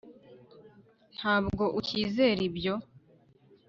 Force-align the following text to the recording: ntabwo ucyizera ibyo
ntabwo 1.15 1.63
ucyizera 1.79 2.41
ibyo 2.49 2.75